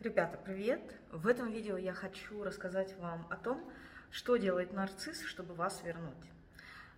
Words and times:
Ребята, 0.00 0.38
привет! 0.38 0.80
В 1.10 1.26
этом 1.26 1.50
видео 1.50 1.76
я 1.76 1.92
хочу 1.92 2.44
рассказать 2.44 2.96
вам 2.98 3.26
о 3.30 3.36
том, 3.36 3.68
что 4.12 4.36
делает 4.36 4.72
нарцисс, 4.72 5.24
чтобы 5.24 5.54
вас 5.54 5.82
вернуть. 5.82 6.30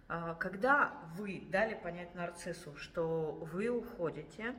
А, 0.06 0.34
когда 0.34 0.92
вы 1.16 1.46
дали 1.50 1.72
понять 1.72 2.14
нарциссу, 2.14 2.76
что 2.76 3.48
вы 3.52 3.70
уходите 3.70 4.54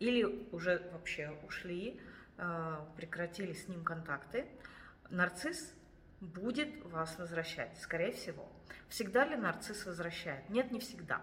или 0.00 0.24
уже 0.50 0.90
вообще 0.92 1.38
ушли, 1.46 2.00
а, 2.36 2.84
прекратили 2.96 3.52
с 3.52 3.68
ним 3.68 3.84
контакты, 3.84 4.48
нарцисс 5.08 5.72
будет 6.20 6.84
вас 6.86 7.16
возвращать, 7.16 7.78
скорее 7.80 8.10
всего. 8.10 8.50
Всегда 8.88 9.24
ли 9.24 9.36
нарцисс 9.36 9.86
возвращает? 9.86 10.50
Нет, 10.50 10.72
не 10.72 10.80
всегда. 10.80 11.22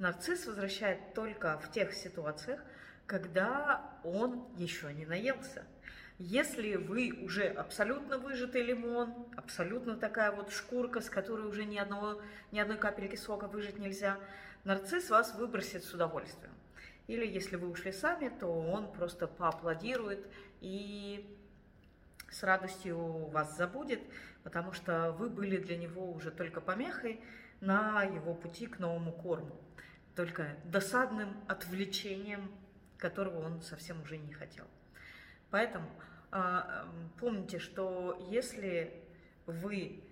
Нарцисс 0.00 0.46
возвращает 0.46 1.14
только 1.14 1.60
в 1.60 1.70
тех 1.70 1.94
ситуациях, 1.94 2.60
когда 3.06 4.00
он 4.02 4.48
еще 4.56 4.92
не 4.92 5.06
наелся. 5.06 5.64
Если 6.18 6.74
вы 6.74 7.12
уже 7.22 7.44
абсолютно 7.44 8.18
выжатый 8.18 8.62
лимон, 8.62 9.14
абсолютно 9.36 9.96
такая 9.96 10.32
вот 10.32 10.50
шкурка, 10.50 11.00
с 11.00 11.08
которой 11.08 11.46
уже 11.46 11.64
ни, 11.64 11.78
одного, 11.78 12.20
ни 12.50 12.58
одной 12.58 12.76
капельки 12.76 13.14
сока 13.14 13.46
выжать 13.46 13.78
нельзя, 13.78 14.18
нарцисс 14.64 15.10
вас 15.10 15.36
выбросит 15.36 15.84
с 15.84 15.94
удовольствием. 15.94 16.52
Или 17.06 17.24
если 17.24 17.54
вы 17.54 17.70
ушли 17.70 17.92
сами, 17.92 18.30
то 18.30 18.48
он 18.48 18.90
просто 18.90 19.28
поаплодирует 19.28 20.26
и 20.60 21.38
с 22.30 22.42
радостью 22.42 23.28
вас 23.28 23.56
забудет, 23.56 24.00
потому 24.42 24.72
что 24.72 25.12
вы 25.12 25.30
были 25.30 25.56
для 25.56 25.76
него 25.76 26.10
уже 26.10 26.32
только 26.32 26.60
помехой 26.60 27.20
на 27.60 28.02
его 28.02 28.34
пути 28.34 28.66
к 28.66 28.80
новому 28.80 29.12
корму, 29.12 29.56
только 30.16 30.56
досадным 30.64 31.36
отвлечением, 31.46 32.50
которого 32.96 33.46
он 33.46 33.62
совсем 33.62 34.02
уже 34.02 34.18
не 34.18 34.32
хотел. 34.32 34.66
Поэтому 35.50 35.88
а, 36.30 36.86
помните, 37.18 37.58
что 37.58 38.26
если 38.30 39.02
вы 39.46 40.04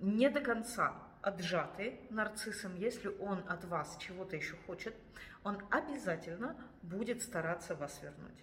не 0.00 0.30
до 0.30 0.40
конца 0.40 0.94
отжаты 1.22 2.00
нарциссом, 2.10 2.76
если 2.76 3.08
он 3.08 3.42
от 3.48 3.64
вас 3.64 3.96
чего-то 3.98 4.36
еще 4.36 4.56
хочет, 4.66 4.94
он 5.42 5.58
обязательно 5.70 6.56
будет 6.82 7.22
стараться 7.22 7.74
вас 7.74 8.02
вернуть. 8.02 8.42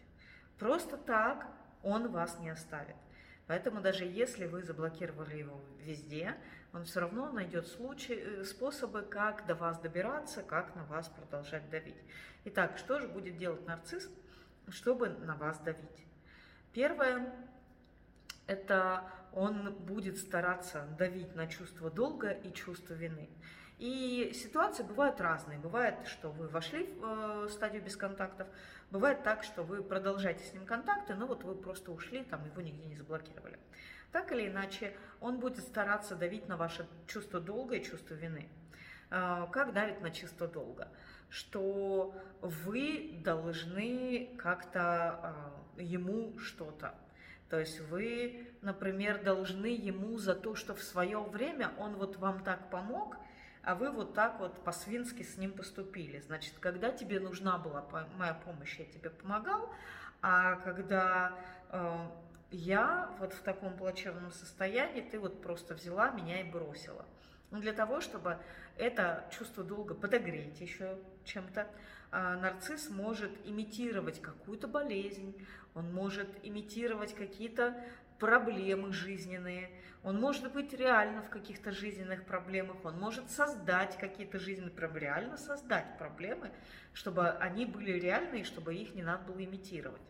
Просто 0.58 0.98
так 0.98 1.48
он 1.84 2.10
вас 2.10 2.40
не 2.40 2.50
оставит. 2.50 2.96
Поэтому 3.48 3.82
даже 3.82 4.06
если 4.06 4.46
вы 4.46 4.64
заблокировали 4.64 5.38
его 5.38 5.60
везде, 5.80 6.36
он 6.74 6.86
все 6.86 7.02
равно 7.02 7.32
найдет 7.32 7.68
случаи, 7.68 8.16
э, 8.16 8.44
способы, 8.46 9.02
как 9.02 9.46
до 9.46 9.56
вас 9.56 9.80
добираться, 9.80 10.42
как 10.42 10.74
на 10.76 10.86
вас 10.86 11.10
продолжать 11.10 11.70
давить. 11.70 11.98
Итак, 12.46 12.78
что 12.78 13.00
же 13.00 13.08
будет 13.08 13.38
делать 13.38 13.66
нарцисс, 13.68 14.10
чтобы 14.70 15.10
на 15.10 15.36
вас 15.36 15.60
давить? 15.60 16.06
Первое– 16.74 17.34
это 18.48 19.04
он 19.34 19.74
будет 19.74 20.18
стараться 20.18 20.88
давить 20.98 21.36
на 21.36 21.48
чувство 21.48 21.90
долга 21.90 22.32
и 22.32 22.54
чувство 22.54 22.94
вины. 22.94 23.30
И 23.78 24.32
ситуации 24.36 24.84
бывают 24.84 25.20
разные. 25.20 25.58
Бывает, 25.58 25.96
что 26.06 26.30
вы 26.30 26.48
вошли 26.48 26.86
в 26.86 27.46
э, 27.46 27.50
стадию 27.50 27.82
без 27.82 27.98
контактов, 27.98 28.48
бывает 28.92 29.24
так, 29.24 29.44
что 29.44 29.64
вы 29.64 29.82
продолжаете 29.82 30.44
с 30.44 30.54
ним 30.54 30.66
контакты, 30.66 31.16
но 31.16 31.26
вот 31.26 31.44
вы 31.44 31.56
просто 31.56 31.92
ушли, 31.92 32.24
там 32.24 32.46
его 32.46 32.62
нигде 32.62 32.86
не 32.86 32.96
заблокировали. 32.96 33.58
Так 34.12 34.32
или 34.34 34.48
иначе, 34.50 34.96
он 35.20 35.40
будет 35.40 35.64
стараться 35.64 36.16
давить 36.16 36.48
на 36.48 36.58
ваше 36.58 36.88
чувство 37.08 37.40
долга 37.40 37.76
и 37.78 37.84
чувство 37.84 38.14
вины. 38.14 38.50
Э, 39.12 39.48
как 39.52 39.74
давит 39.74 40.02
на 40.02 40.10
чувство 40.10 40.48
долга? 40.48 40.88
Что 41.30 42.16
вы 42.42 43.22
должны 43.24 44.36
как-то 44.38 45.54
э, 45.78 45.84
ему 45.84 46.38
что-то. 46.40 46.96
То 47.50 47.60
есть 47.60 47.80
вы, 47.82 48.48
например, 48.62 49.24
должны 49.24 49.68
ему 49.68 50.18
за 50.18 50.34
то, 50.34 50.56
что 50.56 50.74
в 50.74 50.82
свое 50.82 51.20
время 51.20 51.72
он 51.78 51.96
вот 51.96 52.18
вам 52.18 52.44
так 52.44 52.70
помог– 52.72 53.18
а 53.64 53.76
вы 53.76 53.92
вот 53.92 54.14
так 54.14 54.40
вот 54.40 54.64
по-свински 54.64 55.24
с 55.24 55.38
ним 55.38 55.52
поступили. 55.52 56.20
Значит, 56.20 56.56
когда 56.60 56.92
тебе 56.92 57.20
нужна 57.20 57.58
была 57.58 57.86
моя 58.18 58.34
помощь, 58.34 58.80
я 58.80 58.86
тебе 58.86 59.10
помогал, 59.10 59.70
а 60.22 60.56
когда 60.58 61.38
э, 61.70 62.08
я 62.50 63.16
вот 63.20 63.34
в 63.34 63.42
таком 63.42 63.78
плачевном 63.78 64.32
состоянии, 64.32 65.02
ты 65.02 65.20
вот 65.20 65.42
просто 65.42 65.76
взяла 65.76 66.10
меня 66.10 66.42
и 66.42 66.44
бросила. 66.44 67.06
Но 67.52 67.60
для 67.60 67.74
того, 67.74 68.00
чтобы 68.02 68.40
это 68.78 69.30
чувство 69.38 69.64
долга 69.64 69.94
подогреть 69.94 70.60
еще 70.62 70.98
чем-то, 71.26 71.68
э, 72.12 72.36
нарцисс 72.38 72.90
может 72.90 73.32
имитировать 73.46 74.22
какую-то 74.22 74.68
болезнь, 74.68 75.36
он 75.74 75.94
может 75.94 76.30
имитировать 76.44 77.14
какие-то 77.14 77.76
проблемы 78.20 78.94
жизненные, 78.94 79.70
он 80.04 80.20
может 80.20 80.52
быть 80.54 80.74
реально 80.74 81.22
в 81.22 81.30
каких-то 81.30 81.72
жизненных 81.72 82.26
проблемах, 82.26 82.78
он 82.86 82.98
может 82.98 83.30
создать 83.30 83.98
какие-то 83.98 84.40
жизненные 84.40 84.72
проблемы, 84.72 85.02
реально 85.02 85.38
создать 85.38 85.98
проблемы, 85.98 86.52
чтобы 86.94 87.30
они 87.30 87.66
были 87.66 87.92
реальные, 88.00 88.44
чтобы 88.44 88.76
их 88.76 88.96
не 88.96 89.04
надо 89.04 89.32
было 89.32 89.44
имитировать. 89.44 90.02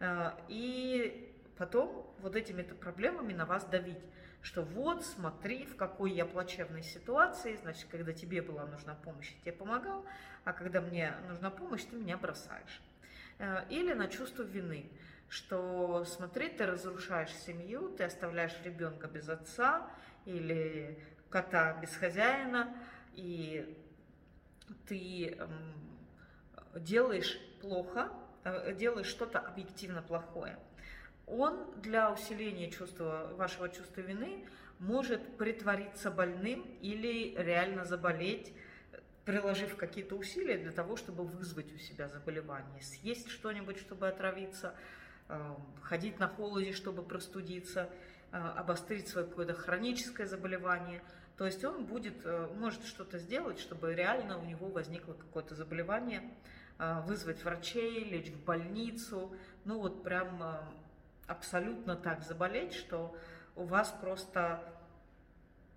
Э, 0.00 0.32
и 0.48 1.32
потом 1.56 2.12
вот 2.18 2.34
этими 2.34 2.62
проблемами 2.62 3.32
на 3.32 3.46
вас 3.46 3.64
давить, 3.64 4.02
что 4.44 4.62
вот, 4.62 5.04
смотри, 5.04 5.66
в 5.66 5.74
какой 5.74 6.12
я 6.12 6.24
плачевной 6.24 6.84
ситуации, 6.84 7.56
значит, 7.56 7.88
когда 7.90 8.12
тебе 8.12 8.42
была 8.42 8.64
нужна 8.66 8.94
помощь, 8.94 9.32
я 9.32 9.40
тебе 9.40 9.52
помогал, 9.52 10.04
а 10.44 10.52
когда 10.52 10.80
мне 10.80 11.12
нужна 11.26 11.50
помощь, 11.50 11.82
ты 11.82 11.96
меня 11.96 12.16
бросаешь. 12.16 12.80
Э, 13.40 13.64
или 13.68 13.92
на 13.92 14.06
чувство 14.06 14.42
вины 14.42 14.88
что 15.28 16.04
смотри, 16.04 16.48
ты 16.48 16.64
разрушаешь 16.64 17.34
семью, 17.34 17.88
ты 17.96 18.04
оставляешь 18.04 18.54
ребенка 18.62 19.08
без 19.08 19.28
отца 19.28 19.90
или 20.26 20.96
кота 21.28 21.72
без 21.80 21.96
хозяина, 21.96 22.72
и 23.14 23.76
ты 24.86 25.36
делаешь 26.76 27.36
плохо, 27.60 28.12
э, 28.44 28.74
делаешь 28.74 29.08
что-то 29.08 29.40
объективно 29.40 30.02
плохое. 30.02 30.56
Он 31.26 31.58
для 31.80 32.12
усиления 32.12 32.70
чувства, 32.70 33.30
вашего 33.36 33.68
чувства 33.68 34.00
вины 34.02 34.46
может 34.78 35.36
притвориться 35.36 36.10
больным 36.10 36.62
или 36.80 37.34
реально 37.36 37.84
заболеть, 37.84 38.52
приложив 39.24 39.76
какие-то 39.76 40.16
усилия 40.16 40.58
для 40.58 40.72
того, 40.72 40.96
чтобы 40.96 41.24
вызвать 41.24 41.72
у 41.72 41.78
себя 41.78 42.08
заболевание, 42.08 42.82
съесть 42.82 43.30
что-нибудь, 43.30 43.78
чтобы 43.78 44.06
отравиться, 44.08 44.74
Эм, 45.28 45.56
ходить 45.80 46.18
на 46.18 46.28
холоде, 46.28 46.72
чтобы 46.72 47.02
простудиться, 47.02 47.88
э, 48.30 48.36
обострить 48.36 49.08
свое 49.08 49.26
какое-то 49.26 49.54
хроническое 49.54 50.26
заболевание. 50.26 51.02
То 51.38 51.46
есть 51.46 51.64
он 51.64 51.86
будет, 51.86 52.14
э, 52.24 52.48
может 52.58 52.84
что-то 52.84 53.18
сделать, 53.18 53.58
чтобы 53.58 53.94
реально 53.94 54.38
у 54.38 54.44
него 54.44 54.68
возникло 54.68 55.14
какое-то 55.14 55.54
заболевание, 55.54 56.22
э, 56.78 57.00
вызвать 57.06 57.42
врачей, 57.42 58.04
лечь 58.04 58.28
в 58.28 58.44
больницу, 58.44 59.34
ну 59.64 59.78
вот 59.78 60.02
прям 60.02 60.42
абсолютно 61.26 61.96
так 61.96 62.22
заболеть, 62.22 62.74
что 62.74 63.16
у 63.56 63.64
вас 63.64 63.90
просто 64.00 64.62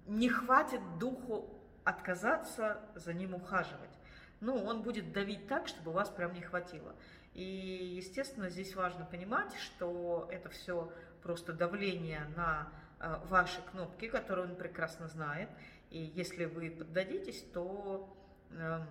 не 0.05 0.29
хватит 0.29 0.81
духу 0.99 1.49
отказаться 1.83 2.79
за 2.95 3.13
ним 3.13 3.33
ухаживать. 3.33 3.97
Ну, 4.39 4.63
он 4.63 4.83
будет 4.83 5.13
давить 5.13 5.47
так, 5.47 5.67
чтобы 5.67 5.91
вас 5.91 6.09
прям 6.09 6.33
не 6.33 6.41
хватило. 6.41 6.95
И, 7.33 7.43
естественно, 7.43 8.49
здесь 8.49 8.75
важно 8.75 9.05
понимать, 9.05 9.53
что 9.55 10.27
это 10.31 10.49
все 10.49 10.91
просто 11.23 11.53
давление 11.53 12.25
на 12.35 12.69
э, 12.99 13.15
ваши 13.25 13.61
кнопки, 13.71 14.07
которые 14.07 14.47
он 14.47 14.55
прекрасно 14.55 15.07
знает. 15.07 15.49
И 15.89 15.99
если 15.99 16.45
вы 16.45 16.69
поддадитесь, 16.69 17.43
то 17.53 18.15
эм, 18.51 18.85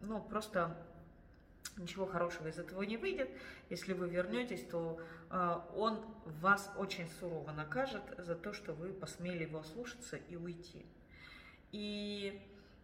ну, 0.00 0.20
просто 0.20 0.76
ничего 1.76 2.06
хорошего 2.06 2.48
из 2.48 2.58
этого 2.58 2.82
не 2.82 2.96
выйдет. 2.96 3.30
Если 3.70 3.92
вы 3.92 4.08
вернетесь, 4.08 4.64
то 4.70 5.00
э, 5.30 5.60
он 5.74 6.04
вас 6.40 6.70
очень 6.76 7.08
сурово 7.18 7.52
накажет 7.52 8.02
за 8.18 8.34
то, 8.34 8.52
что 8.52 8.72
вы 8.72 8.92
посмели 8.92 9.44
его 9.44 9.62
слушаться 9.62 10.16
и 10.16 10.36
уйти. 10.36 10.84
И 11.72 12.40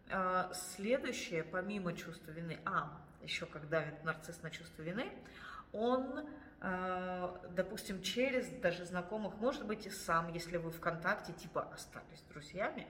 э, 0.09 0.51
следующее, 0.53 1.43
помимо 1.43 1.93
чувства 1.93 2.31
вины, 2.31 2.59
а, 2.65 2.99
еще 3.21 3.45
как 3.45 3.69
давит 3.69 4.03
нарцисс 4.03 4.41
на 4.41 4.49
чувство 4.49 4.81
вины, 4.81 5.11
он, 5.71 6.25
э, 6.61 7.37
допустим, 7.51 8.01
через 8.01 8.47
даже 8.61 8.85
знакомых, 8.85 9.35
может 9.37 9.65
быть 9.65 9.85
и 9.85 9.89
сам, 9.89 10.31
если 10.33 10.57
вы 10.57 10.71
ВКонтакте 10.71 11.33
типа 11.33 11.69
остались 11.73 12.21
друзьями, 12.29 12.87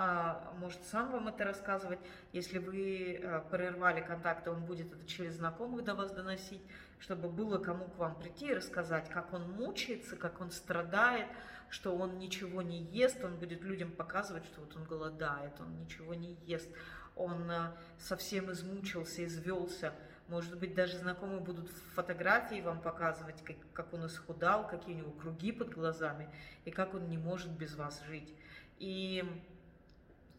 а, 0.00 0.54
может 0.60 0.84
сам 0.84 1.10
вам 1.10 1.26
это 1.26 1.44
рассказывать. 1.44 1.98
Если 2.32 2.58
вы 2.58 3.14
э, 3.20 3.42
прервали 3.50 4.00
контакты, 4.00 4.50
он 4.50 4.64
будет 4.64 4.92
это 4.92 5.04
через 5.06 5.34
знакомых 5.34 5.82
до 5.82 5.96
вас 5.96 6.12
доносить, 6.12 6.62
чтобы 7.00 7.28
было 7.28 7.58
кому 7.58 7.86
к 7.86 7.96
вам 7.96 8.14
прийти 8.14 8.46
и 8.46 8.54
рассказать, 8.54 9.08
как 9.08 9.32
он 9.32 9.50
мучается, 9.50 10.14
как 10.14 10.40
он 10.40 10.52
страдает, 10.52 11.26
что 11.68 11.96
он 11.96 12.18
ничего 12.18 12.62
не 12.62 12.80
ест, 12.80 13.24
он 13.24 13.38
будет 13.38 13.62
людям 13.64 13.90
показывать, 13.90 14.44
что 14.44 14.60
вот 14.60 14.76
он 14.76 14.84
голодает, 14.84 15.60
он 15.60 15.76
ничего 15.76 16.14
не 16.14 16.34
ест, 16.46 16.70
он 17.16 17.50
совсем 17.98 18.52
измучился, 18.52 19.24
извелся, 19.24 19.92
может 20.28 20.58
быть, 20.58 20.74
даже 20.74 20.98
знакомые 20.98 21.40
будут 21.40 21.70
фотографии 21.94 22.60
вам 22.60 22.80
показывать, 22.80 23.42
как, 23.42 23.56
как 23.72 23.94
он 23.94 24.06
исхудал, 24.06 24.66
какие 24.68 24.94
у 24.94 24.98
него 24.98 25.10
круги 25.12 25.52
под 25.52 25.70
глазами, 25.70 26.28
и 26.64 26.70
как 26.70 26.94
он 26.94 27.08
не 27.08 27.16
может 27.16 27.50
без 27.50 27.74
вас 27.74 28.02
жить. 28.04 28.32
И 28.78 29.24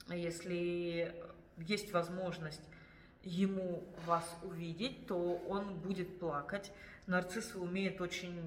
если 0.07 1.13
есть 1.57 1.91
возможность 1.91 2.61
ему 3.23 3.83
вас 4.05 4.25
увидеть, 4.43 5.07
то 5.07 5.17
он 5.47 5.75
будет 5.75 6.19
плакать. 6.19 6.71
Нарциссы 7.07 7.57
умеют 7.57 7.99
очень 7.99 8.39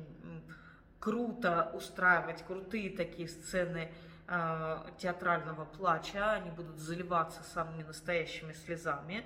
круто 1.00 1.72
устраивать 1.74 2.44
крутые 2.46 2.96
такие 2.96 3.28
сцены 3.28 3.92
э, 4.28 4.76
театрального 4.98 5.64
плача. 5.64 6.34
Они 6.34 6.50
будут 6.50 6.78
заливаться 6.78 7.42
самыми 7.42 7.82
настоящими 7.82 8.52
слезами 8.52 9.24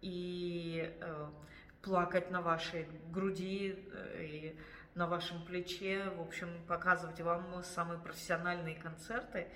и 0.00 0.96
э, 1.00 1.26
плакать 1.82 2.30
на 2.30 2.42
вашей 2.42 2.88
груди 3.10 3.78
э, 3.92 4.24
и 4.24 4.56
на 4.94 5.06
вашем 5.06 5.44
плече. 5.44 6.10
В 6.16 6.20
общем, 6.22 6.48
показывать 6.66 7.20
вам 7.20 7.62
самые 7.62 7.98
профессиональные 8.00 8.76
концерты, 8.76 9.46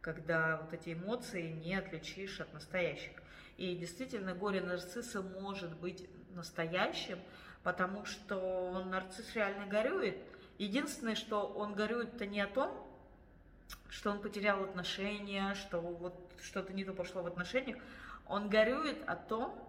когда 0.00 0.58
вот 0.58 0.72
эти 0.72 0.92
эмоции 0.92 1.50
не 1.52 1.74
отличишь 1.74 2.40
от 2.40 2.52
настоящих. 2.52 3.12
И 3.56 3.74
действительно, 3.74 4.34
горе 4.34 4.60
нарцисса 4.60 5.22
может 5.22 5.76
быть 5.78 6.08
настоящим, 6.34 7.18
потому 7.62 8.04
что 8.04 8.84
нарцисс 8.84 9.34
реально 9.34 9.66
горюет. 9.66 10.18
Единственное, 10.58 11.14
что 11.14 11.46
он 11.46 11.74
горюет-то 11.74 12.26
не 12.26 12.40
о 12.40 12.46
том, 12.46 12.86
что 13.88 14.10
он 14.10 14.20
потерял 14.20 14.62
отношения, 14.64 15.54
что 15.54 15.80
вот 15.80 16.14
что-то 16.42 16.72
не 16.72 16.84
то 16.84 16.92
пошло 16.92 17.22
в 17.22 17.26
отношениях. 17.26 17.78
Он 18.26 18.48
горюет 18.48 19.02
о 19.06 19.16
том, 19.16 19.67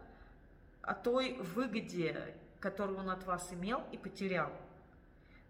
о 0.81 0.93
той 0.93 1.33
выгоде, 1.37 2.35
которую 2.59 2.99
он 2.99 3.09
от 3.09 3.23
вас 3.25 3.51
имел 3.53 3.83
и 3.91 3.97
потерял. 3.97 4.49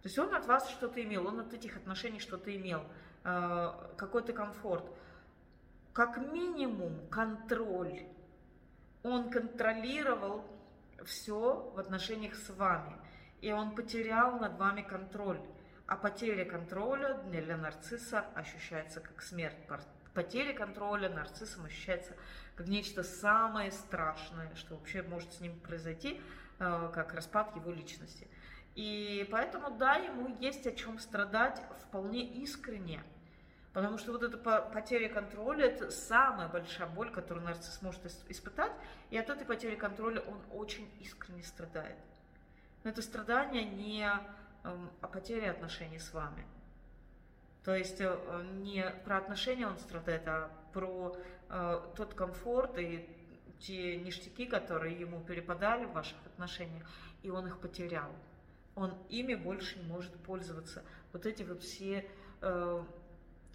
То 0.01 0.07
есть 0.07 0.17
он 0.17 0.33
от 0.33 0.45
вас 0.45 0.69
что-то 0.69 1.03
имел, 1.03 1.27
он 1.27 1.39
от 1.39 1.53
этих 1.53 1.75
отношений 1.75 2.19
что-то 2.19 2.55
имел, 2.55 2.83
э, 3.23 3.71
какой-то 3.97 4.33
комфорт. 4.33 4.85
Как 5.93 6.17
минимум 6.17 7.07
контроль 7.09 8.05
он 9.03 9.29
контролировал 9.29 10.45
все 11.05 11.71
в 11.73 11.79
отношениях 11.79 12.35
с 12.35 12.49
вами, 12.49 12.95
и 13.41 13.51
он 13.51 13.75
потерял 13.75 14.39
над 14.39 14.57
вами 14.57 14.81
контроль. 14.81 15.39
А 15.87 15.95
потеря 15.95 16.45
контроля 16.45 17.15
для 17.23 17.57
нарцисса 17.57 18.19
ощущается 18.35 18.99
как 18.99 19.21
смерть. 19.21 19.57
Потеря 20.13 20.53
контроля 20.53 21.09
нарциссом 21.09 21.65
ощущается 21.65 22.15
как 22.56 22.67
нечто 22.67 23.03
самое 23.03 23.71
страшное, 23.71 24.53
что 24.56 24.75
вообще 24.75 25.01
может 25.03 25.33
с 25.33 25.39
ним 25.39 25.59
произойти, 25.59 26.19
э, 26.59 26.91
как 26.94 27.13
распад 27.13 27.56
его 27.56 27.71
личности. 27.71 28.27
И 28.75 29.27
поэтому, 29.31 29.71
да, 29.71 29.95
ему 29.95 30.35
есть 30.39 30.65
о 30.67 30.71
чем 30.71 31.00
страдать 31.00 31.61
вполне 31.88 32.23
искренне. 32.23 33.03
Потому 33.73 33.97
что 33.97 34.11
вот 34.11 34.23
эта 34.23 34.38
потеря 34.38 35.09
контроля– 35.09 35.65
это 35.67 35.91
самая 35.91 36.47
большая 36.47 36.88
боль, 36.88 37.11
которую 37.11 37.45
нарцисс 37.45 37.81
может 37.81 38.01
испытать, 38.27 38.71
и 39.11 39.17
от 39.17 39.29
этой 39.29 39.45
потери 39.45 39.75
контроля 39.75 40.21
он 40.21 40.41
очень 40.51 40.89
искренне 41.00 41.44
страдает. 41.44 41.97
Но 42.83 42.89
это 42.89 43.01
страдание 43.01 43.63
не 43.63 44.09
эм, 44.63 44.89
о 45.01 45.07
потере 45.07 45.51
отношений 45.51 46.00
с 46.00 46.13
вами. 46.13 46.45
То 47.63 47.75
есть 47.75 48.00
э, 48.00 48.17
не 48.61 48.83
про 49.06 49.17
отношения 49.17 49.67
он 49.67 49.77
страдает, 49.77 50.27
а 50.27 50.50
про 50.73 51.15
э, 51.50 51.81
тот 51.95 52.13
комфорт 52.13 52.77
и 52.77 53.07
те 53.59 53.97
ништяки, 53.97 54.45
которые 54.45 54.97
ему 54.97 55.21
перепадали 55.21 55.85
в 55.85 55.91
ваших 55.91 56.17
отношениях, 56.25 56.88
и 57.21 57.29
он 57.29 57.47
их 57.47 57.59
потерял. 57.59 58.09
Он 58.75 58.94
ими 59.09 59.35
больше 59.35 59.77
не 59.79 59.85
может 59.85 60.13
пользоваться. 60.23 60.83
Вот 61.11 61.25
эти 61.25 61.44
вот 61.44 61.61
все 61.61 62.09
э, 62.41 62.83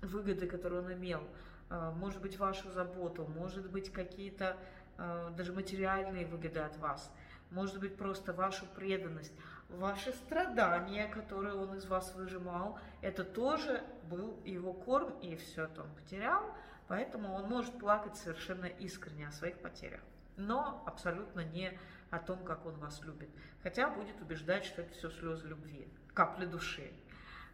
выгоды, 0.03 0.47
которые 0.47 0.83
он 0.83 0.93
имел, 0.93 1.23
э, 1.71 1.93
может 1.97 2.21
быть, 2.21 2.39
вашу 2.39 2.71
заботу, 2.71 3.25
может 3.25 3.71
быть, 3.71 3.91
какие-то 3.91 4.57
э, 4.99 5.31
даже 5.37 5.53
материальные 5.53 6.27
выгоды 6.27 6.61
от 6.61 6.77
вас, 6.77 7.11
может 7.51 7.79
быть, 7.79 7.97
просто 7.97 8.33
вашу 8.33 8.67
преданность, 8.67 9.33
ваши 9.69 10.13
страдания, 10.13 11.07
которые 11.09 11.55
он 11.55 11.75
из 11.77 11.87
вас 11.87 12.15
выжимал, 12.15 12.79
это 13.01 13.25
тоже 13.25 13.83
был 14.09 14.41
его 14.45 14.73
корм, 14.73 15.19
и 15.21 15.37
все 15.37 15.65
это 15.65 15.83
он 15.83 15.95
потерял, 15.95 16.43
поэтому 16.89 17.33
он 17.35 17.49
может 17.49 17.79
плакать 17.79 18.17
совершенно 18.17 18.67
искренне 18.67 19.29
о 19.29 19.33
своих 19.33 19.59
потерях, 19.59 20.01
но 20.37 20.83
абсолютно 20.87 21.41
не 21.41 21.79
о 22.11 22.19
том, 22.19 22.45
как 22.45 22.67
он 22.67 22.75
вас 22.75 23.03
любит, 23.03 23.31
хотя 23.63 23.89
будет 23.89 24.21
убеждать, 24.21 24.65
что 24.65 24.83
это 24.83 24.93
все 24.93 25.11
слезы 25.11 25.49
любви, 25.49 25.89
капли 26.13 26.47
души, 26.47 26.93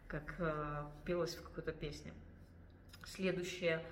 как 0.07 0.35
э, 0.39 0.83
пелось 1.05 1.35
в 1.35 1.43
какой-то 1.43 1.71
песне. 1.71 2.13
Следующее, 3.05 3.83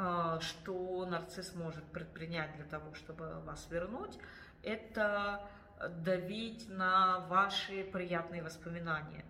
а, 0.00 0.38
что 0.38 1.04
нарцисс 1.06 1.54
может 1.54 1.82
предпринять 1.86 2.54
для 2.54 2.64
того, 2.64 2.94
чтобы 2.94 3.40
вас 3.40 3.66
вернуть, 3.68 4.16
это 4.62 5.48
давить 6.04 6.68
на 6.68 7.20
ваши 7.28 7.84
приятные 7.84 8.42
воспоминания. 8.42 9.24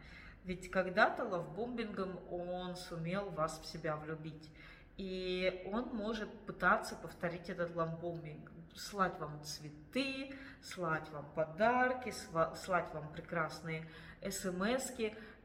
Ведь 0.44 0.70
когда-то 0.70 1.24
лавбомбингом 1.24 2.18
он 2.30 2.76
сумел 2.76 3.28
вас 3.30 3.60
в 3.60 3.66
себя 3.66 3.96
влюбить. 3.96 4.50
И 4.96 5.62
он 5.72 5.94
может 5.94 6.30
пытаться 6.46 6.96
повторить 6.96 7.50
этот 7.50 7.76
лавбомбинг, 7.76 8.50
слать 8.74 9.18
вам 9.20 9.42
цветы, 9.44 10.34
слать 10.62 11.08
вам 11.10 11.26
подарки, 11.34 12.12
слать 12.56 12.92
вам 12.92 13.12
прекрасные 13.12 13.88
смс 14.28 14.90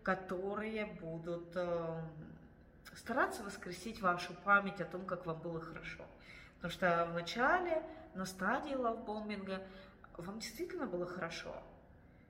которые 0.01 0.85
будут 0.85 1.55
эм, 1.55 2.09
стараться 2.95 3.43
воскресить 3.43 4.01
вашу 4.01 4.33
память 4.43 4.81
о 4.81 4.85
том, 4.85 5.05
как 5.05 5.25
вам 5.25 5.39
было 5.39 5.61
хорошо. 5.61 6.03
Потому 6.55 6.71
что 6.71 7.07
в 7.09 7.13
начале, 7.13 7.83
на 8.15 8.25
стадии 8.25 8.75
лавбомбинга, 8.75 9.61
вам 10.17 10.39
действительно 10.39 10.85
было 10.85 11.05
хорошо. 11.05 11.55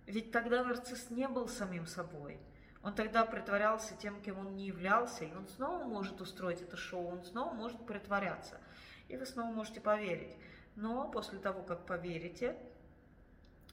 Ведь 0.06 0.32
тогда 0.32 0.64
нарцисс 0.64 1.10
не 1.10 1.28
был 1.28 1.48
самим 1.48 1.86
собой. 1.86 2.40
Он 2.82 2.94
тогда 2.94 3.26
притворялся 3.26 3.96
тем, 3.96 4.22
кем 4.22 4.40
он 4.40 4.56
не 4.56 4.68
являлся, 4.68 5.24
и 5.24 5.34
он 5.34 5.48
снова 5.48 5.86
может 5.86 6.20
устроить 6.20 6.62
это 6.62 6.76
шоу, 6.76 7.08
он 7.08 7.24
снова 7.24 7.54
может 7.54 7.86
притворяться. 7.86 8.60
И 9.08 9.16
вы 9.16 9.26
снова 9.26 9.54
можете 9.54 9.80
поверить. 9.80 10.36
Но 10.76 11.10
после 11.10 11.40
того, 11.40 11.62
как 11.64 11.86
поверите, 11.86 12.58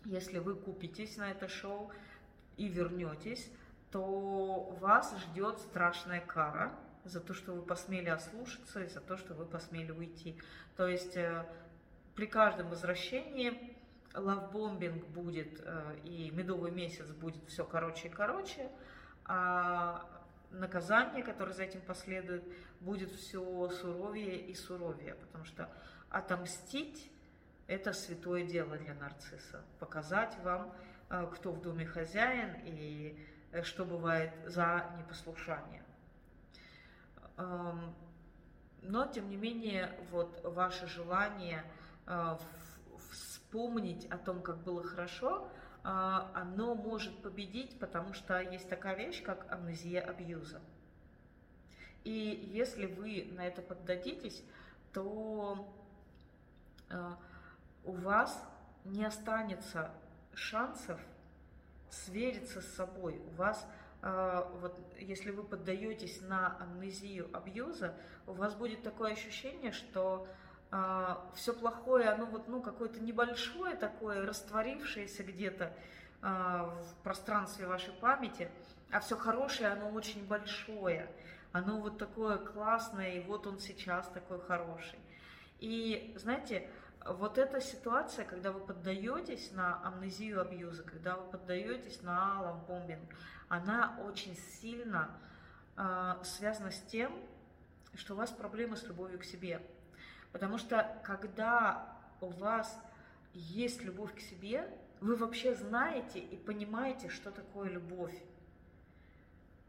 если 0.05 0.39
вы 0.39 0.55
купитесь 0.55 1.17
на 1.17 1.31
это 1.31 1.49
шоу 1.49 1.91
и 2.57 2.69
вернетесь, 2.69 3.51
то 3.91 4.77
вас 4.81 5.15
ждет 5.19 5.59
страшная 5.59 6.21
кара 6.21 6.73
за 7.05 7.21
то, 7.21 7.35
что 7.35 7.55
вы 7.55 7.63
посмели 7.63 8.09
ослушаться 8.09 8.85
и 8.85 8.89
за 8.89 9.01
то, 9.01 9.17
что 9.17 9.35
вы 9.35 9.45
посмели 9.45 9.91
уйти. 9.91 10.39
То 10.77 10.87
есть 10.87 11.17
э, 11.17 11.47
при 12.15 12.27
каждом 12.27 12.69
возвращении 12.69 13.77
лавбомбинг 14.15 15.07
будет 15.09 15.61
э, 15.61 15.97
и 16.05 16.31
медовый 16.31 16.71
месяц 16.71 17.09
будет 17.11 17.45
все 17.49 17.65
короче 17.65 18.09
и 18.09 18.11
короче, 18.11 18.71
а 19.25 20.05
наказание, 20.51 21.23
которое 21.23 21.53
за 21.53 21.65
этим 21.65 21.81
последует, 21.81 22.43
будет 22.81 23.11
все 23.13 23.69
суровее 23.69 24.39
и 24.39 24.55
суровее, 24.55 25.15
потому 25.15 25.45
что 25.45 25.69
отомстить– 26.09 27.11
это 27.67 27.93
святое 27.93 28.45
дело 28.45 28.77
для 28.77 28.95
нарцисса. 28.95 29.65
Показать 29.79 30.37
вам, 30.43 30.75
э, 31.09 31.31
кто 31.33 31.53
в 31.53 31.63
доме 31.63 31.87
хозяин 31.87 32.57
и 32.65 33.17
Э, 33.53 33.63
что 33.63 33.85
бывает 33.85 34.33
за 34.47 34.91
непослушание. 34.99 35.83
Но, 38.83 39.07
тем 39.07 39.29
не 39.29 39.37
менее, 39.37 39.91
вот 40.11 40.41
ваше 40.45 40.87
желание 40.87 41.65
вспомнить 43.11 44.07
о 44.07 44.19
том, 44.19 44.43
как 44.43 44.59
было 44.59 44.83
хорошо, 44.83 45.49
э, 45.83 45.89
оно 46.35 46.75
может 46.75 47.17
победить, 47.23 47.79
потому 47.79 48.13
что 48.13 48.41
есть 48.41 48.69
такая 48.69 48.97
вещь, 48.97 49.23
как 49.23 49.51
амнезия 49.53 50.01
абьюза. 50.01 50.61
И 52.05 52.51
если 52.53 52.87
вы 52.87 53.29
на 53.33 53.47
это 53.47 53.61
поддадитесь, 53.63 54.43
то 54.93 55.71
у 57.85 57.93
вас 57.93 58.43
не 58.85 59.05
останется 59.05 59.91
шансов 60.35 61.01
свериться 61.91 62.61
с 62.61 62.75
собой. 62.75 63.21
У 63.33 63.35
вас, 63.35 63.67
э, 64.03 64.43
вот, 64.61 64.79
если 64.99 65.31
вы 65.31 65.43
поддаетесь 65.43 66.21
на 66.23 66.57
амнезию 66.61 67.29
абьюза, 67.33 67.95
у 68.27 68.33
вас 68.33 68.55
будет 68.55 68.83
такое 68.83 69.13
ощущение, 69.13 69.73
что 69.73 70.27
э, 70.27 70.40
все 71.35 71.53
плохое, 71.53 72.09
оно 72.11 72.27
вот, 72.27 72.47
ну, 72.47 72.63
какое-то 72.63 73.01
небольшое 73.01 73.75
такое, 73.75 74.25
растворившееся 74.25 75.25
где-то 75.25 75.73
э, 76.23 76.27
в 76.27 76.95
пространстве 77.03 77.67
вашей 77.67 77.93
памяти, 77.95 78.49
а 78.93 79.01
все 79.01 79.17
хорошее, 79.17 79.71
оно 79.71 79.91
очень 79.91 80.25
большое, 80.27 81.11
оно 81.53 81.81
вот 81.81 81.99
такое 81.99 82.39
классное, 82.39 83.15
и 83.15 83.25
вот 83.25 83.49
он 83.49 83.59
сейчас 83.59 84.09
такой 84.09 84.41
хороший. 84.41 84.99
И, 85.59 86.15
знаете, 86.17 86.71
вот 87.05 87.39
эта 87.39 87.61
ситуация, 87.61 88.25
когда 88.25 88.53
вы 88.53 88.61
поддаетесь 88.61 89.51
на 89.53 89.85
амнезию 89.85 90.41
абьюза, 90.41 90.85
когда 90.85 91.17
вы 91.17 91.31
поддаетесь 91.31 92.03
на 92.03 92.43
ламбомбинг, 92.43 93.13
она 93.49 93.99
очень 94.07 94.37
сильно 94.37 95.11
э, 95.77 96.15
связана 96.23 96.71
с 96.71 96.81
тем, 96.83 97.13
что 97.95 98.15
у 98.15 98.17
вас 98.17 98.31
проблемы 98.31 98.77
с 98.77 98.85
любовью 98.85 99.19
к 99.19 99.25
себе. 99.25 99.61
Потому 100.33 100.59
что 100.59 101.01
когда 101.05 101.97
у 102.21 102.29
вас 102.29 102.79
есть 103.33 103.83
любовь 103.83 104.15
к 104.15 104.21
себе, 104.21 104.69
вы 105.01 105.17
вообще 105.17 105.55
знаете 105.55 106.19
и 106.19 106.37
понимаете, 106.37 107.09
что 107.09 107.31
такое 107.31 107.69
любовь. 107.71 108.15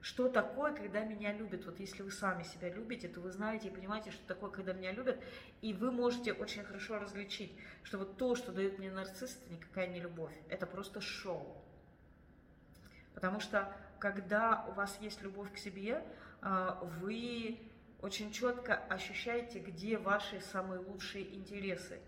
Что 0.02 0.30
такое, 0.30 0.74
когда 0.74 1.04
меня 1.04 1.32
любят? 1.32 1.66
Вот 1.66 1.80
если 1.80 2.02
вы 2.02 2.12
сами 2.12 2.42
себя 2.42 2.70
любите, 2.70 3.08
то 3.08 3.20
вы 3.20 3.32
знаете 3.32 3.68
и 3.68 3.72
понимаете, 3.72 4.10
что 4.10 4.26
такое, 4.28 4.50
когда 4.50 4.74
меня 4.74 4.92
любят, 4.92 5.24
и 5.62 5.74
вы 5.74 5.92
можете 5.92 6.34
очень 6.34 6.64
хорошо 6.64 6.98
различить, 6.98 7.56
что 7.84 8.00
вот 8.00 8.18
то, 8.18 8.36
что 8.36 8.52
дает 8.52 8.80
мне 8.80 8.90
нарцисс, 8.90 9.38
это 9.38 9.54
никакая 9.54 9.88
не 9.88 10.00
любовь, 10.00 10.34
это 10.50 10.66
просто 10.66 11.02
шоу. 11.02 11.56
Потому 13.14 13.40
что 13.40 13.72
когда 14.00 14.66
у 14.70 14.72
вас 14.72 14.98
есть 15.02 15.22
любовь 15.22 15.54
к 15.54 15.58
себе, 15.58 16.04
а, 16.42 16.80
вы 17.00 17.60
очень 18.02 18.32
четко 18.32 18.76
ощущаете, 18.76 19.60
где 19.60 19.98
ваши 19.98 20.42
самые 20.42 20.80
лучшие 20.80 21.36
интересы. 21.36 22.00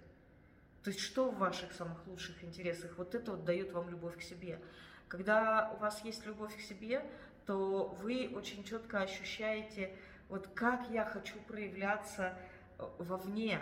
То 0.83 0.89
есть 0.89 0.99
что 0.99 1.29
в 1.29 1.37
ваших 1.37 1.71
самых 1.73 2.05
лучших 2.07 2.43
интересах? 2.43 2.97
Вот 2.97 3.15
это 3.15 3.31
вот 3.31 3.45
дает 3.45 3.71
вам 3.71 3.89
любовь 3.89 4.17
к 4.17 4.21
себе. 4.21 4.59
Когда 5.07 5.71
у 5.75 5.77
вас 5.77 6.03
есть 6.03 6.25
любовь 6.25 6.55
к 6.57 6.61
себе, 6.61 7.05
то 7.45 7.97
вы 8.01 8.31
очень 8.33 8.63
четко 8.63 9.01
ощущаете, 9.01 9.95
вот 10.29 10.47
как 10.47 10.89
я 10.89 11.05
хочу 11.05 11.39
проявляться 11.47 12.37
э, 12.79 12.87
вовне. 12.97 13.61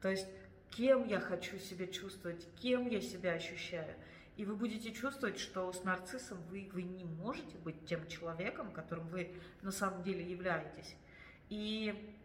То 0.00 0.10
есть 0.10 0.26
кем 0.70 1.06
я 1.06 1.20
хочу 1.20 1.58
себя 1.58 1.86
чувствовать, 1.86 2.48
кем 2.56 2.88
я 2.88 3.00
себя 3.00 3.32
ощущаю. 3.32 3.94
И 4.36 4.44
вы 4.44 4.56
будете 4.56 4.92
чувствовать, 4.92 5.38
что 5.38 5.70
с 5.72 5.84
нарциссом 5.84 6.38
вы, 6.48 6.70
вы 6.72 6.82
не 6.82 7.04
можете 7.04 7.58
быть 7.58 7.84
тем 7.86 8.06
человеком, 8.08 8.72
которым 8.72 9.06
вы 9.08 9.34
на 9.60 9.70
самом 9.70 10.02
деле 10.02 10.24
являетесь. 10.24 10.96
И 11.48 12.16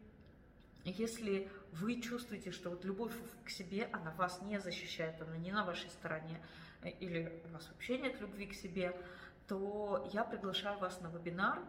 если 0.84 1.50
вы 1.74 2.02
чувствуете, 2.02 2.52
что 2.52 2.70
вот 2.70 2.86
любовь 2.86 3.14
к 3.44 3.50
себе, 3.50 3.90
она 3.92 4.12
вас 4.12 4.42
не 4.42 4.60
защищает, 4.60 5.22
она 5.22 5.38
не 5.38 5.52
на 5.52 5.66
вашей 5.66 5.90
стороне, 5.90 6.42
э, 6.82 6.90
или 6.92 7.42
у 7.46 7.54
вас 7.54 7.68
вообще 7.70 7.98
нет 7.98 8.20
любви 8.22 8.48
к 8.48 8.54
себе, 8.54 8.96
то 9.48 10.10
я 10.14 10.24
приглашаю 10.24 10.80
вас 10.80 11.00
на 11.02 11.08
вебинар 11.08 11.60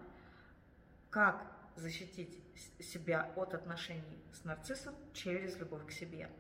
«Как 1.10 1.42
защитить 1.76 2.38
себя 2.80 3.32
от 3.36 3.54
отношений 3.54 4.22
с 4.32 4.44
нарциссом 4.44 4.94
через 5.14 5.56
любовь 5.58 5.86
к 5.86 5.90
себе». 5.90 6.30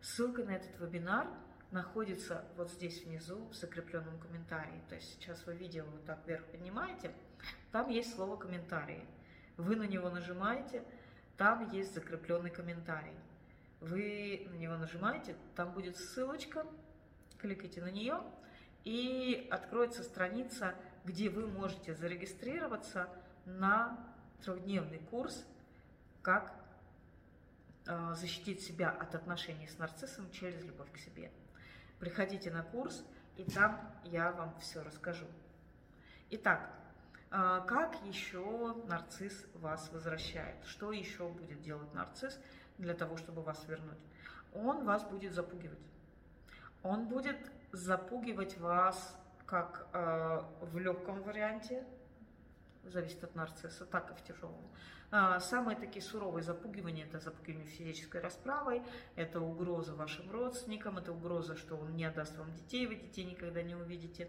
Ссылка 0.00 0.44
на 0.44 0.50
этот 0.50 0.78
вебинар 0.80 1.28
находится 1.70 2.44
вот 2.56 2.70
здесь 2.70 3.02
внизу 3.04 3.46
в 3.48 3.54
закрепленном 3.54 4.18
комментарии. 4.20 4.82
То 4.88 4.94
есть 4.94 5.14
сейчас 5.14 5.44
вы 5.46 5.54
видео 5.54 5.84
вот 5.84 6.04
так 6.04 6.26
вверх 6.26 6.44
поднимаете, 6.46 7.12
там 7.72 7.88
есть 7.90 8.14
слово 8.14 8.36
«комментарии». 8.36 9.04
Вы 9.56 9.76
на 9.76 9.84
него 9.84 10.10
нажимаете, 10.10 10.82
там 11.36 11.70
есть 11.70 11.94
закрепленный 11.94 12.50
комментарий. 12.50 13.16
Вы 13.80 14.46
на 14.50 14.54
него 14.54 14.76
нажимаете, 14.76 15.36
там 15.54 15.72
будет 15.72 15.96
ссылочка, 15.96 16.66
кликайте 17.38 17.82
на 17.82 17.90
нее, 17.90 18.20
и 18.84 19.48
откроется 19.50 20.02
страница, 20.02 20.74
где 21.04 21.28
вы 21.28 21.46
можете 21.46 21.94
зарегистрироваться 21.94 23.08
на 23.44 23.98
трехдневный 24.42 24.98
курс 24.98 25.44
«Как 26.22 26.54
э, 27.86 28.14
защитить 28.14 28.62
себя 28.62 28.90
от 28.90 29.14
отношений 29.14 29.66
с 29.66 29.78
нарциссом 29.78 30.30
через 30.30 30.62
любовь 30.64 30.90
к 30.92 30.98
себе». 30.98 31.30
Приходите 31.98 32.50
на 32.50 32.62
курс, 32.62 33.04
и 33.36 33.44
там 33.44 33.80
я 34.04 34.32
вам 34.32 34.58
все 34.60 34.82
расскажу. 34.82 35.26
Итак, 36.30 36.70
а, 36.70 36.83
как 37.30 37.96
еще 38.04 38.74
нарцисс 38.86 39.46
вас 39.54 39.90
возвращает? 39.92 40.64
Что 40.64 40.92
еще 40.92 41.28
будет 41.28 41.60
делать 41.62 41.92
нарцисс 41.94 42.38
для 42.78 42.94
того, 42.94 43.16
чтобы 43.16 43.42
вас 43.42 43.64
вернуть? 43.66 43.98
Он 44.52 44.84
вас 44.84 45.04
будет 45.04 45.32
запугивать. 45.32 45.78
Он 46.82 47.08
будет 47.08 47.38
запугивать 47.72 48.56
вас 48.58 49.18
как 49.46 49.88
э, 49.92 50.42
в 50.62 50.78
легком 50.78 51.22
варианте, 51.22 51.84
зависит 52.84 53.22
от 53.24 53.34
нарцисса, 53.34 53.84
так 53.84 54.10
и 54.10 54.14
в 54.14 54.22
тяжелом. 54.22 54.64
А, 55.10 55.38
самые 55.38 55.76
такие 55.76 56.02
суровые 56.02 56.42
запугивания– 56.42 57.06
это 57.06 57.20
запугивание 57.20 57.68
физической 57.68 58.20
расправой, 58.20 58.82
это 59.14 59.40
угроза 59.40 59.94
вашим 59.94 60.30
родственникам, 60.30 60.98
это 60.98 61.12
угроза, 61.12 61.56
что 61.56 61.76
он 61.76 61.94
не 61.94 62.04
отдаст 62.04 62.36
вам 62.36 62.52
детей, 62.52 62.86
вы 62.86 62.96
детей 62.96 63.24
никогда 63.24 63.62
не 63.62 63.74
увидите. 63.74 64.28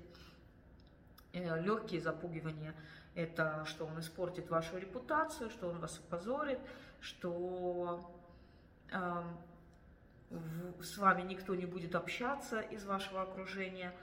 Э, 1.36 1.62
легкие 1.62 2.00
запугивания– 2.02 2.74
это 3.16 3.66
что 3.66 3.86
он 3.86 4.00
испортит 4.00 4.50
вашу 4.50 4.78
репутацию, 4.78 5.50
что 5.50 5.68
он 5.68 5.80
вас 5.80 6.00
опозорит, 6.00 6.60
что 7.02 8.10
э, 8.92 9.24
с 10.82 10.98
вами 10.98 11.24
никто 11.24 11.54
не 11.56 11.66
будет 11.66 11.96
общаться 11.96 12.62
из 12.62 12.86
вашего 12.86 13.22
окружения. 13.22 13.94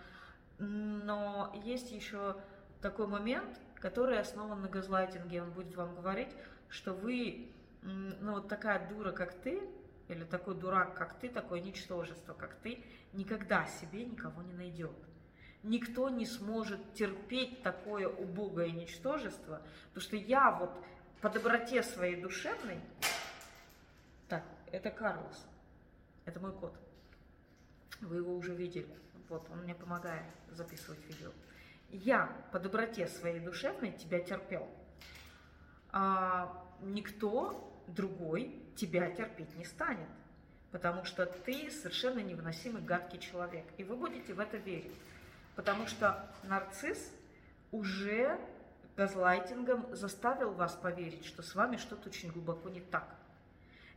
Но 0.58 1.52
есть 1.64 1.90
еще 1.90 2.36
такой 2.82 3.06
момент, 3.06 3.58
который 3.76 4.18
основан 4.18 4.60
на 4.60 4.68
газлайтинге. 4.68 5.42
Он 5.42 5.50
будет 5.52 5.74
вам 5.74 5.94
говорить, 5.94 6.30
что 6.68 6.92
вы, 6.92 7.50
ну 7.82 8.32
вот 8.34 8.48
такая 8.48 8.88
дура, 8.88 9.10
как 9.10 9.32
ты, 9.40 9.60
или 10.08 10.24
такой 10.24 10.54
дурак, 10.54 10.94
как 10.94 11.18
ты, 11.18 11.30
такое 11.30 11.60
ничтожество, 11.60 12.34
как 12.34 12.54
ты, 12.56 12.84
никогда 13.14 13.66
себе 13.66 14.04
никого 14.04 14.42
не 14.42 14.52
найдет 14.52 14.92
никто 15.62 16.08
не 16.08 16.26
сможет 16.26 16.94
терпеть 16.94 17.62
такое 17.62 18.08
убогое 18.08 18.70
ничтожество, 18.70 19.62
потому 19.88 20.02
что 20.02 20.16
я 20.16 20.50
вот 20.50 20.70
по 21.20 21.30
доброте 21.30 21.82
своей 21.82 22.20
душевной... 22.20 22.80
Так, 24.28 24.44
это 24.70 24.90
Карлос, 24.90 25.46
это 26.24 26.40
мой 26.40 26.52
кот. 26.52 26.74
Вы 28.00 28.16
его 28.16 28.34
уже 28.34 28.54
видели. 28.54 28.88
Вот, 29.28 29.48
он 29.50 29.62
мне 29.62 29.74
помогает 29.74 30.24
записывать 30.50 31.04
видео. 31.06 31.30
Я 31.90 32.26
по 32.50 32.58
доброте 32.58 33.06
своей 33.06 33.38
душевной 33.38 33.92
тебя 33.92 34.20
терпел. 34.20 34.68
А 35.90 36.66
никто 36.80 37.82
другой 37.86 38.62
тебя 38.76 39.10
терпеть 39.10 39.54
не 39.56 39.64
станет. 39.64 40.08
Потому 40.70 41.04
что 41.04 41.26
ты 41.26 41.70
совершенно 41.70 42.20
невыносимый 42.20 42.82
гадкий 42.82 43.20
человек. 43.20 43.66
И 43.76 43.84
вы 43.84 43.96
будете 43.96 44.32
в 44.32 44.40
это 44.40 44.56
верить. 44.56 44.94
Потому 45.56 45.86
что 45.86 46.28
нарцисс 46.44 47.12
уже 47.70 48.38
газлайтингом 48.96 49.94
заставил 49.94 50.52
вас 50.52 50.74
поверить, 50.74 51.24
что 51.24 51.42
с 51.42 51.54
вами 51.54 51.76
что-то 51.76 52.08
очень 52.08 52.30
глубоко 52.30 52.68
не 52.68 52.80
так. 52.80 53.08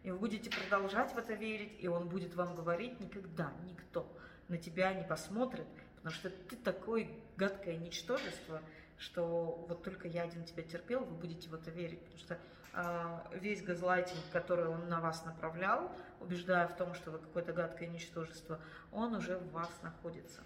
И 0.03 0.11
вы 0.11 0.17
будете 0.17 0.49
продолжать 0.49 1.13
в 1.13 1.17
это 1.17 1.33
верить, 1.33 1.77
и 1.79 1.87
он 1.87 2.09
будет 2.09 2.35
вам 2.35 2.55
говорить, 2.55 2.99
никогда 2.99 3.51
никто 3.65 4.07
на 4.47 4.57
тебя 4.57 4.93
не 4.93 5.03
посмотрит, 5.03 5.65
потому 5.95 6.13
что 6.13 6.29
ты 6.29 6.55
такое 6.55 7.09
гадкое 7.37 7.77
ничтожество, 7.77 8.61
что 8.97 9.65
вот 9.67 9.83
только 9.83 10.07
я 10.07 10.23
один 10.23 10.43
тебя 10.45 10.63
терпел, 10.63 11.03
вы 11.03 11.15
будете 11.15 11.49
в 11.49 11.55
это 11.55 11.71
верить, 11.71 11.99
потому 12.01 12.19
что 12.19 12.37
э, 12.73 13.39
весь 13.39 13.63
газлайтинг, 13.63 14.19
который 14.31 14.67
он 14.67 14.87
на 14.87 15.01
вас 15.01 15.25
направлял, 15.25 15.91
убеждая 16.21 16.67
в 16.67 16.77
том, 16.77 16.93
что 16.93 17.11
вы 17.11 17.19
какое-то 17.19 17.53
гадкое 17.53 17.87
ничтожество, 17.87 18.59
он 18.91 19.15
уже 19.15 19.37
в 19.37 19.51
вас 19.51 19.71
находится. 19.81 20.41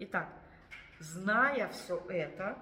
Итак, 0.00 0.28
зная 0.98 1.68
все 1.68 2.04
это, 2.08 2.58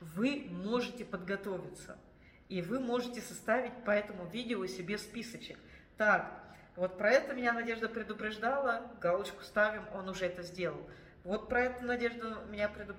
вы 0.00 0.46
можете 0.50 1.04
подготовиться. 1.04 1.96
И 2.48 2.62
вы 2.62 2.80
можете 2.80 3.20
составить 3.20 3.84
по 3.84 3.90
этому 3.90 4.26
видео 4.26 4.66
себе 4.66 4.98
списочек. 4.98 5.58
Так, 5.96 6.30
вот 6.76 6.98
про 6.98 7.10
это 7.10 7.34
меня 7.34 7.52
Надежда 7.52 7.88
предупреждала, 7.88 8.92
галочку 9.00 9.42
ставим, 9.42 9.82
он 9.94 10.08
уже 10.08 10.26
это 10.26 10.42
сделал. 10.42 10.88
Вот 11.24 11.48
про 11.48 11.62
это 11.62 11.84
Надежда 11.84 12.44
меня 12.50 12.68
предупреждала. 12.68 12.96